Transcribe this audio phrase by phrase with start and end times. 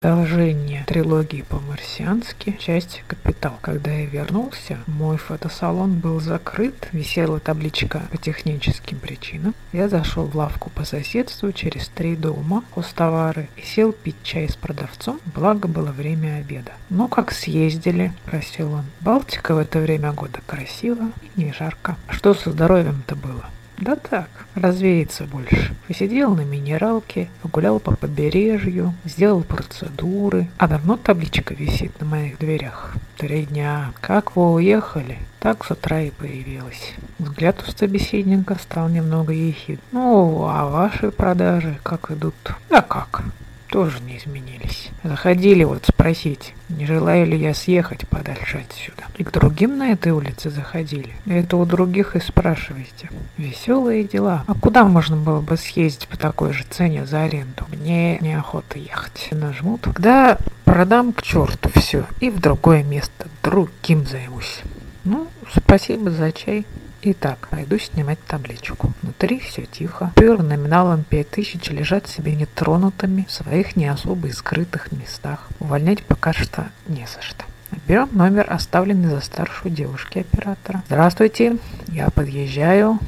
[0.00, 3.58] Продолжение трилогии по-марсиански, часть «Капитал».
[3.60, 9.56] Когда я вернулся, мой фотосалон был закрыт, висела табличка по техническим причинам.
[9.72, 14.54] Я зашел в лавку по соседству через три дома, хостовары, и сел пить чай с
[14.54, 16.74] продавцом, благо было время обеда.
[16.90, 18.84] «Ну, как съездили?»– просил он.
[19.00, 21.96] «Балтика в это время года красиво и не жарко.
[22.08, 23.46] Что со здоровьем-то было?»
[23.80, 25.72] Да так, развеяться больше.
[25.86, 30.48] Посидел на минералке, погулял по побережью, сделал процедуры.
[30.58, 32.94] А давно табличка висит на моих дверях.
[33.16, 33.92] Три дня.
[34.00, 35.18] Как вы уехали?
[35.38, 36.94] Так с утра и появилась.
[37.20, 39.80] Взгляд у собеседника стал немного ехид.
[39.92, 42.34] Ну, а ваши продажи как идут?
[42.68, 43.22] Да как?
[43.68, 44.90] Тоже не изменились.
[45.04, 49.04] Заходили вот спросить, не желаю ли я съехать подальше отсюда.
[49.16, 51.14] И к другим на этой улице заходили.
[51.26, 53.10] Это у других и спрашиваете.
[53.36, 54.44] Веселые дела.
[54.46, 57.64] А куда можно было бы съездить по такой же цене за аренду?
[57.72, 59.28] Мне неохота ехать.
[59.30, 59.78] Нажму.
[59.78, 64.62] Тогда продам к черту все и в другое место другим займусь.
[65.04, 66.66] Ну, спасибо за чай.
[67.00, 68.92] Итак, пойду снимать табличку.
[69.02, 70.10] Внутри все тихо.
[70.16, 75.48] Пюр номиналом 5000 лежат себе нетронутыми в своих не особо скрытых местах.
[75.60, 77.44] Увольнять пока что не за что.
[77.86, 80.82] Берем номер, оставленный за старшую девушки оператора.
[80.86, 82.98] Здравствуйте, я подъезжаю.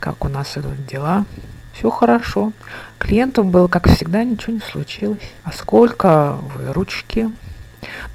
[0.00, 1.26] Как у нас идут дела?
[1.74, 2.52] Все хорошо.
[2.98, 5.32] Клиенту было, как всегда, ничего не случилось.
[5.42, 7.30] А сколько выручки?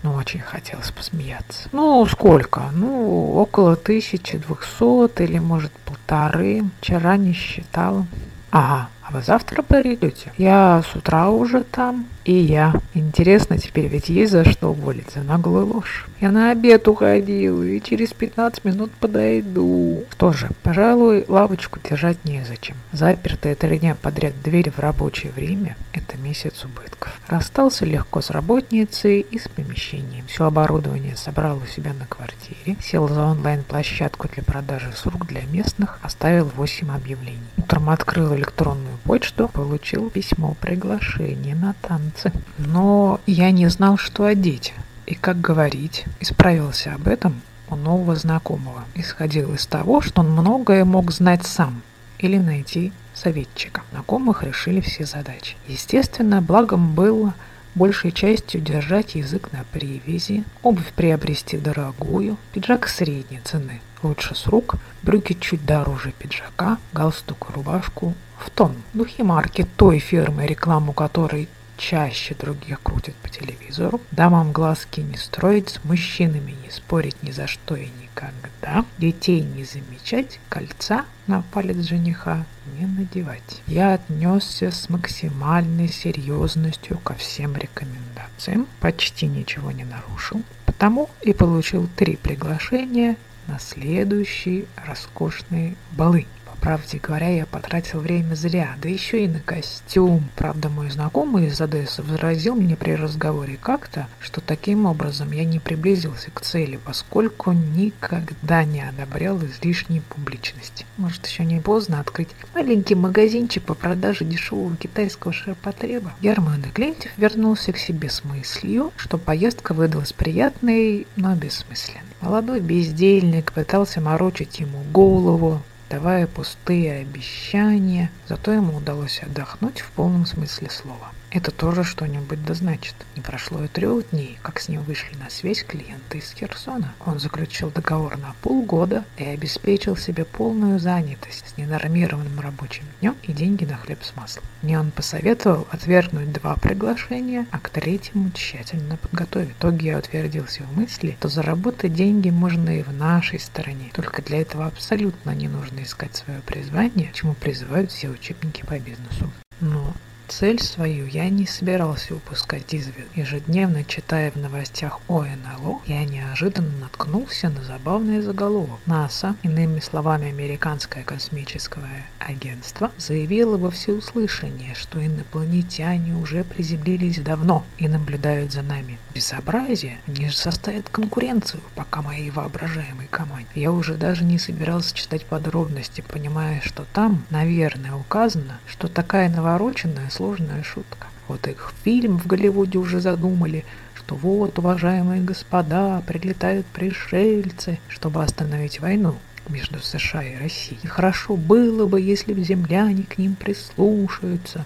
[0.03, 1.69] Ну, очень хотелось посмеяться.
[1.71, 2.63] Ну, сколько?
[2.73, 6.63] Ну, около 1200 или, может, полторы.
[6.81, 8.05] Вчера не считала.
[8.51, 10.31] Ага, а вы завтра придете?
[10.37, 12.05] Я с утра уже там.
[12.25, 12.75] И я.
[12.93, 16.07] Интересно теперь, ведь есть за что уволить за наглую ложь.
[16.21, 20.03] Я на обед уходил и через 15 минут подойду.
[20.11, 22.75] Что же, пожалуй, лавочку держать незачем.
[22.91, 27.19] Запертая три дня подряд дверь в рабочее время– это месяц убытков.
[27.27, 30.27] Расстался легко с работницей и с помещением.
[30.27, 32.77] Все оборудование собрал у себя на квартире.
[32.79, 35.97] Сел за онлайн-площадку для продажи услуг для местных.
[36.03, 37.39] Оставил 8 объявлений.
[37.57, 39.47] Утром открыл электронную почту.
[39.47, 42.31] Получил письмо приглашение на танцы.
[42.59, 44.73] Но я не знал, что одеть
[45.07, 46.05] и как говорить.
[46.19, 48.83] Исправился об этом у нового знакомого.
[48.93, 51.81] Исходил из того, что он многое мог знать сам
[52.19, 53.81] или найти советчика.
[53.91, 55.55] Знакомых решили все задачи.
[55.67, 57.33] Естественно, благом было
[57.75, 64.75] большей частью держать язык на привязи, обувь приобрести дорогую, пиджак средней цены, лучше с рук,
[65.01, 68.75] брюки чуть дороже пиджака, галстук, рубашку в тон.
[68.93, 74.01] Духи марки той фирмы, рекламу которой чаще других крутят по телевизору.
[74.11, 78.85] Дамам глазки не строить, с мужчинами не спорить ни за что и никогда.
[78.97, 82.45] Детей не замечать, кольца на палец жениха
[82.77, 83.61] не надевать.
[83.65, 91.89] Я отнесся с максимальной серьезностью ко всем рекомендациям, почти ничего не нарушил, потому и получил
[91.95, 93.15] три приглашения
[93.47, 96.27] на следующие роскошные балы
[96.59, 100.29] правде говоря, я потратил время зря, да еще и на костюм.
[100.35, 105.59] Правда, мой знакомый из Одессы возразил мне при разговоре как-то, что таким образом я не
[105.59, 110.85] приблизился к цели, поскольку никогда не одобрял излишней публичности.
[110.97, 116.13] Может, еще не поздно открыть маленький магазинчик по продаже дешевого китайского ширпотреба.
[116.21, 122.03] Герман Клентьев вернулся к себе с мыслью, что поездка выдалась приятной, но бессмысленной.
[122.21, 130.25] Молодой бездельник пытался морочить ему голову, давая пустые обещания, зато ему удалось отдохнуть в полном
[130.25, 131.11] смысле слова.
[131.31, 132.95] Это тоже что-нибудь да значит.
[133.15, 136.93] Не прошло и трех дней, как с ним вышли на связь клиенты из Херсона.
[137.05, 143.33] Он заключил договор на полгода и обеспечил себе полную занятость с ненормированным рабочим днем и
[143.33, 144.43] деньги на хлеб с маслом.
[144.63, 149.49] Мне он посоветовал отвергнуть два приглашения, а к третьему тщательно подготовить.
[149.49, 153.91] В итоге я утвердился в мысли, что заработать деньги можно и в нашей стороне.
[153.93, 159.29] Только для этого абсолютно не нужно искать свое призвание, чему призывают все учебники по бизнесу.
[159.61, 159.93] Но
[160.29, 163.07] Цель свою я не собирался упускать из виду.
[163.15, 168.79] Ежедневно читая в новостях о НЛО, я неожиданно наткнулся на забавный заголовок.
[168.85, 177.87] НАСА, иными словами Американское космическое агентство, заявило во всеуслышание, что инопланетяне уже приземлились давно и
[177.87, 178.99] наблюдают за нами.
[179.15, 183.49] Безобразие, они же составят конкуренцию, пока моей воображаемой команде.
[183.55, 190.11] Я уже даже не собирался читать подробности, понимая, что там, наверное, указано, что такая навороченная
[190.19, 191.07] сложная шутка.
[191.29, 193.63] Вот их фильм в Голливуде уже задумали,
[193.95, 199.15] что вот, уважаемые господа, прилетают пришельцы, чтобы остановить войну
[199.47, 200.85] между США и Россией.
[200.85, 204.65] Хорошо было бы, если бы земляне к ним прислушаются.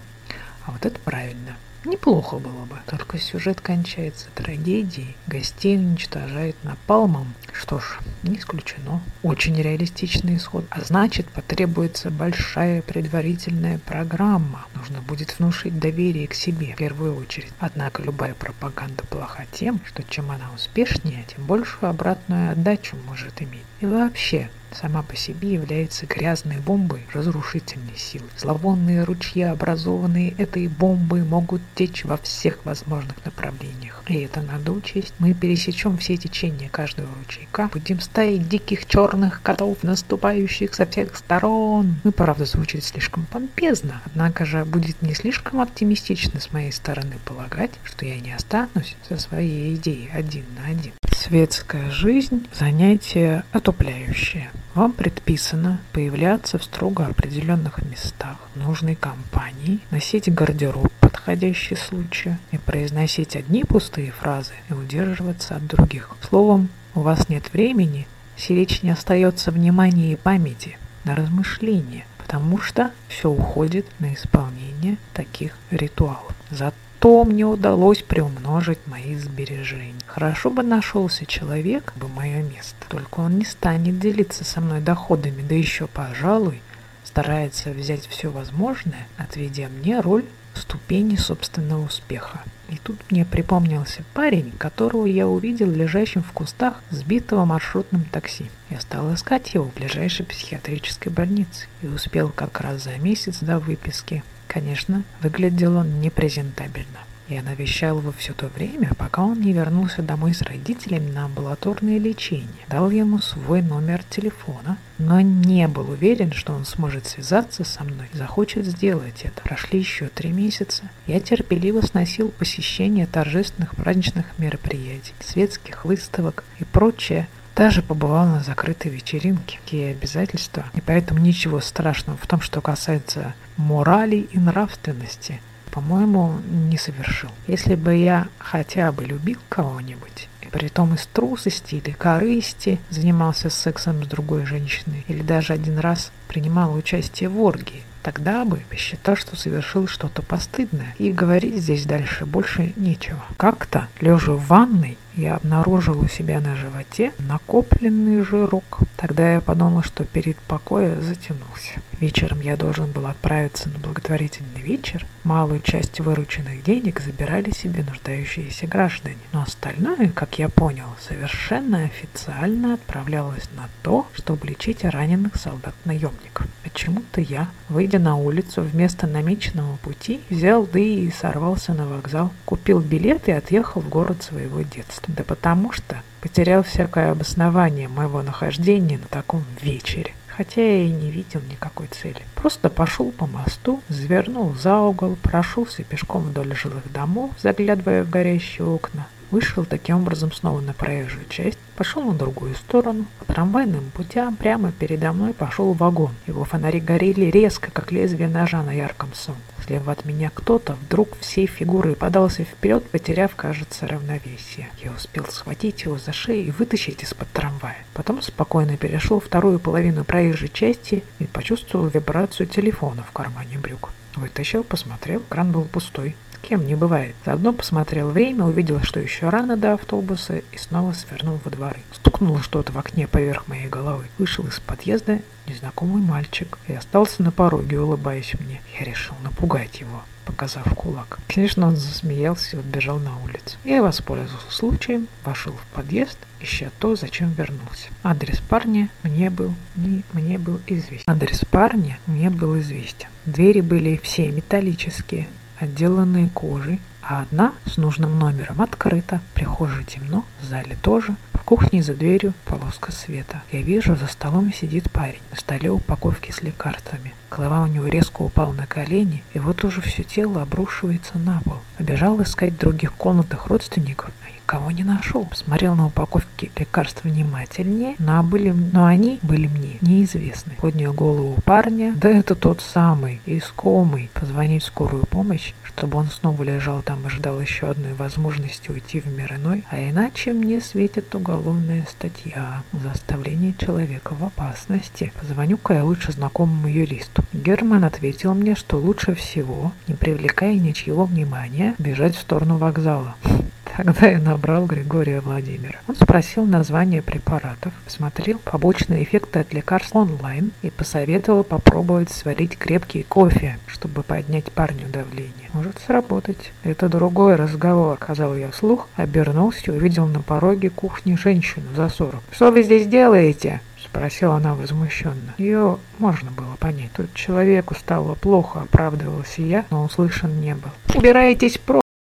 [0.66, 1.54] А вот это правильно.
[1.84, 7.34] Неплохо было бы, только сюжет кончается трагедией, гостей уничтожает напалмом.
[7.52, 9.02] Что ж, не исключено.
[9.22, 10.64] Очень реалистичный исход.
[10.70, 14.66] А значит, потребуется большая предварительная программа.
[14.74, 17.52] Нужно будет внушить доверие к себе в первую очередь.
[17.58, 23.64] Однако любая пропаганда плоха тем, что чем она успешнее, тем большую обратную отдачу может иметь.
[23.80, 28.26] И вообще, сама по себе является грязной бомбой разрушительной силы.
[28.36, 34.02] Зловонные ручья, образованные этой бомбой, могут течь во всех возможных направлениях.
[34.08, 35.14] И это надо учесть.
[35.18, 41.96] Мы пересечем все течения каждого ручейка, будем стаей диких черных котов, наступающих со всех сторон.
[42.04, 47.70] Ну, правда, звучит слишком помпезно, однако же будет не слишком оптимистично с моей стороны полагать,
[47.84, 50.92] что я не останусь со своей идеей один на один.
[51.10, 54.50] Светская жизнь– занятие отупляющее.
[54.74, 63.36] Вам предписано появляться в строго определенных местах, нужной компании, носить гардероб, подходящий случаю, и произносить
[63.36, 66.10] одни пустые фразы и удерживаться от других.
[66.28, 72.90] Словом, у вас нет времени, сиречь не остается внимания и памяти на размышления, потому что
[73.06, 76.34] все уходит на исполнение таких ритуалов.
[76.50, 79.92] Зато что мне удалось приумножить мои сбережения.
[80.06, 82.76] Хорошо бы нашелся человек, бы мое место.
[82.88, 86.62] Только он не станет делиться со мной доходами, да еще, пожалуй,
[87.04, 90.24] старается взять все возможное, отведя мне роль
[90.54, 92.40] ступени собственного успеха.
[92.70, 98.46] И тут мне припомнился парень, которого я увидел лежащим в кустах сбитого маршрутным такси.
[98.70, 103.58] Я стал искать его в ближайшей психиатрической больнице и успел как раз за месяц до
[103.58, 104.24] выписки.
[104.54, 107.00] Конечно, выглядел он непрезентабельно.
[107.28, 111.98] Я навещал его все то время, пока он не вернулся домой с родителями на амбулаторное
[111.98, 112.46] лечение.
[112.68, 118.06] Дал ему свой номер телефона, но не был уверен, что он сможет связаться со мной
[118.12, 119.42] захочет сделать это.
[119.42, 120.84] Прошли еще три месяца.
[121.08, 128.88] Я терпеливо сносил посещение торжественных праздничных мероприятий, светских выставок и прочее, даже побывал на закрытой
[128.88, 135.40] вечеринке, какие обязательства, и поэтому ничего страшного в том, что касается морали и нравственности–
[135.74, 137.30] по-моему, не совершил.
[137.48, 143.50] Если бы я хотя бы любил кого-нибудь, и при том из трусости или корысти занимался
[143.50, 149.16] сексом с другой женщиной, или даже один раз принимал участие в оргии, тогда бы посчитал,
[149.16, 153.24] что совершил что-то постыдное, и говорить здесь дальше больше нечего.
[153.36, 158.80] Как-то, лежа в ванной, я обнаружил у себя на животе накопленный жирок.
[158.96, 161.80] Тогда я подумал, что перед покоя затянулся.
[162.00, 165.06] Вечером я должен был отправиться на благотворительный вечер.
[165.22, 169.16] Малую часть вырученных денег забирали себе нуждающиеся граждане.
[169.32, 176.46] Но остальное, как я понял, совершенно официально отправлялось на то, чтобы лечить раненых солдат-наемников.
[176.62, 182.80] Почему-то я, выйдя на улицу вместо намеченного пути, взял да и сорвался на вокзал, купил
[182.80, 185.03] билет и отъехал в город своего детства.
[185.08, 190.14] Да потому что потерял всякое обоснование моего нахождения на таком вечере.
[190.28, 192.22] Хотя я и не видел никакой цели.
[192.34, 198.66] Просто пошел по мосту, завернул за угол, прошелся пешком вдоль жилых домов, заглядывая в горящие
[198.66, 203.06] окна, Вышел таким образом снова на проезжую часть, пошел на другую сторону.
[203.18, 206.12] По трамвайным путям прямо передо мной пошел вагон.
[206.28, 209.42] Его фонари горели резко, как лезвие ножа на ярком солнце.
[209.64, 214.68] Слева от меня кто-то вдруг всей фигурой подался вперед, потеряв, кажется, равновесие.
[214.82, 217.78] Я успел схватить его за шею и вытащить из-под трамвая.
[217.94, 223.90] Потом спокойно перешел вторую половину проезжей части и почувствовал вибрацию телефона в кармане брюк.
[224.16, 227.16] Вытащил, посмотрел, кран был пустой кем не бывает.
[227.24, 231.80] Заодно посмотрел время, увидел, что еще рано до автобуса и снова свернул во дворы.
[231.92, 234.04] Стукнуло что-то в окне поверх моей головы.
[234.18, 238.60] Вышел из подъезда незнакомый мальчик и остался на пороге, улыбаясь мне.
[238.78, 241.18] Я решил напугать его показав кулак.
[241.28, 243.58] Конечно, он засмеялся и убежал на улицу.
[243.62, 247.88] Я воспользовался случаем, вошел в подъезд, ища то, зачем вернулся.
[248.02, 251.04] Адрес парня мне был не мне был известен.
[251.06, 253.08] Адрес парня мне был известен.
[253.26, 259.20] Двери были все металлические, отделанные кожей, а одна с нужным номером открыта.
[259.30, 261.16] В прихожей темно, в зале тоже.
[261.34, 263.42] В кухне за дверью полоска света.
[263.52, 265.20] Я вижу, за столом сидит парень.
[265.30, 267.12] На столе упаковки с лекарствами.
[267.30, 271.58] Голова у него резко упала на колени, и вот уже все тело обрушивается на пол.
[271.78, 274.10] Побежал искать в других комнатах родственников,
[274.44, 275.24] никого не нашел.
[275.24, 280.52] Посмотрел на упаковки лекарств внимательнее, но, были, но они были мне неизвестны.
[280.60, 281.94] Поднял голову парня.
[281.96, 284.10] Да это тот самый, искомый.
[284.12, 289.00] Позвонить в скорую помощь, чтобы он снова лежал там и ждал еще одной возможности уйти
[289.00, 289.64] в мир иной.
[289.70, 292.62] А иначе мне светит уголовная статья.
[292.72, 295.12] Заставление человека в опасности.
[295.20, 297.23] Позвоню-ка я лучше знакомому юристу.
[297.32, 303.16] Герман ответил мне, что лучше всего, не привлекая ничьего внимания, бежать в сторону вокзала.
[303.76, 305.80] Тогда я набрал Григория Владимира.
[305.88, 313.02] Он спросил название препаратов, посмотрел побочные эффекты от лекарств онлайн и посоветовал попробовать сварить крепкий
[313.02, 315.50] кофе, чтобы поднять парню давление.
[315.52, 316.52] Может сработать.
[316.62, 322.22] Это другой разговор, сказал я вслух, обернулся и увидел на пороге кухни женщину за сорок.
[322.30, 323.60] Что вы здесь делаете?
[323.94, 325.36] Спросила она возмущенно.
[325.38, 326.90] Ее можно было понять.
[326.96, 330.70] Тут человеку стало плохо, оправдывался я, но услышан не был.
[330.96, 331.83] «Убирайтесь прочь!»